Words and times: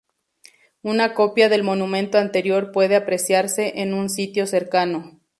Una 0.81 1.13
copia 1.13 1.47
del 1.47 1.61
monumento 1.61 2.17
anterior 2.17 2.71
puede 2.71 2.95
apreciarse 2.95 3.81
en 3.81 3.93
un 3.93 4.09
sitio 4.09 4.47
cercano. 4.47 5.19